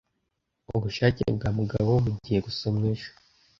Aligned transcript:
Ubushake 0.75 1.23
bwa 1.35 1.49
Mugabo 1.57 1.91
bugiye 2.03 2.39
gusomwa 2.45 2.85
ejo 2.93 3.09